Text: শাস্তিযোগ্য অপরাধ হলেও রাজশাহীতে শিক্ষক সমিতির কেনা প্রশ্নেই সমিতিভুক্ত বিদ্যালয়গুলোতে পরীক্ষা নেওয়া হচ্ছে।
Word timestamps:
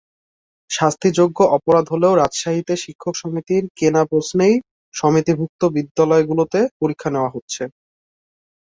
শাস্তিযোগ্য 0.69 1.39
অপরাধ 1.57 1.85
হলেও 1.93 2.13
রাজশাহীতে 2.15 2.73
শিক্ষক 2.83 3.13
সমিতির 3.21 3.63
কেনা 3.77 4.03
প্রশ্নেই 4.11 4.55
সমিতিভুক্ত 4.93 5.61
বিদ্যালয়গুলোতে 5.75 6.59
পরীক্ষা 6.79 7.09
নেওয়া 7.11 7.33
হচ্ছে। 7.35 7.63